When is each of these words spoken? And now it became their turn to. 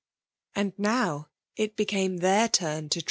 And 0.55 0.73
now 0.79 1.29
it 1.55 1.75
became 1.75 2.17
their 2.17 2.49
turn 2.49 2.89
to. 2.89 2.99